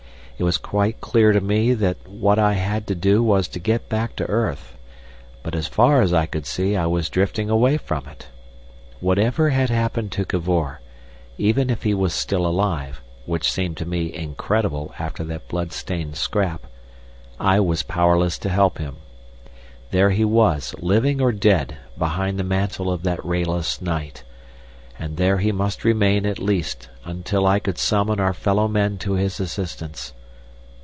[0.37, 3.89] It was quite clear to me that what I had to do was to get
[3.89, 4.75] back to earth,
[5.43, 8.29] but as far as I could see I was drifting away from it.
[9.01, 10.81] Whatever had happened to Cavor,
[11.37, 16.15] even if he was still alive, which seemed to me incredible after that blood stained
[16.15, 16.65] scrap,
[17.39, 18.95] I was powerless to help him.
[19.91, 24.23] There he was, living or dead behind the mantle of that rayless night,
[24.97, 29.13] and there he must remain at least until I could summon our fellow men to
[29.13, 30.13] his assistance.